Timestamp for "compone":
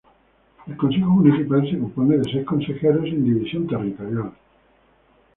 1.77-2.17